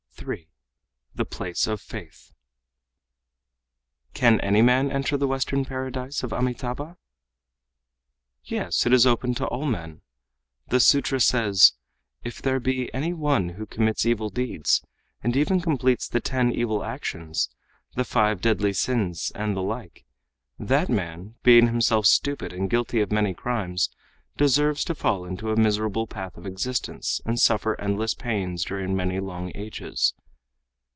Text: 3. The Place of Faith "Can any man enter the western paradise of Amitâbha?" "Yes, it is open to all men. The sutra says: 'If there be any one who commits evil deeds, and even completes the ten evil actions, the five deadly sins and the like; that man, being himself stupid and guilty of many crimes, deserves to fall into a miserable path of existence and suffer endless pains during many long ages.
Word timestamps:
3. 0.23 0.47
The 1.15 1.25
Place 1.25 1.65
of 1.65 1.81
Faith 1.81 2.31
"Can 4.13 4.39
any 4.41 4.61
man 4.61 4.91
enter 4.91 5.17
the 5.17 5.27
western 5.27 5.65
paradise 5.65 6.21
of 6.21 6.29
Amitâbha?" 6.31 6.97
"Yes, 8.43 8.85
it 8.85 8.93
is 8.93 9.07
open 9.07 9.33
to 9.33 9.47
all 9.47 9.65
men. 9.65 10.01
The 10.67 10.79
sutra 10.79 11.19
says: 11.19 11.73
'If 12.23 12.39
there 12.39 12.59
be 12.59 12.93
any 12.93 13.13
one 13.13 13.49
who 13.49 13.65
commits 13.65 14.05
evil 14.05 14.29
deeds, 14.29 14.83
and 15.23 15.35
even 15.35 15.59
completes 15.59 16.07
the 16.07 16.21
ten 16.21 16.51
evil 16.51 16.83
actions, 16.83 17.49
the 17.95 18.05
five 18.05 18.41
deadly 18.41 18.73
sins 18.73 19.31
and 19.33 19.55
the 19.57 19.63
like; 19.63 20.05
that 20.59 20.87
man, 20.87 21.33
being 21.41 21.65
himself 21.65 22.05
stupid 22.05 22.53
and 22.53 22.69
guilty 22.69 22.99
of 23.01 23.11
many 23.11 23.33
crimes, 23.33 23.89
deserves 24.37 24.85
to 24.85 24.93
fall 24.95 25.25
into 25.25 25.51
a 25.51 25.57
miserable 25.57 26.07
path 26.07 26.37
of 26.37 26.45
existence 26.45 27.19
and 27.25 27.37
suffer 27.39 27.79
endless 27.81 28.13
pains 28.13 28.63
during 28.63 28.95
many 28.95 29.19
long 29.19 29.51
ages. 29.55 30.13